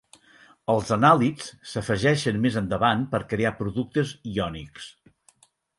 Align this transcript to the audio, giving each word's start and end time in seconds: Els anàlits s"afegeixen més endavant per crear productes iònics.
Els 0.73 0.93
anàlits 0.95 1.51
s"afegeixen 1.73 2.41
més 2.47 2.59
endavant 2.65 3.07
per 3.15 3.23
crear 3.35 3.55
productes 3.61 4.19
iònics. 4.35 4.91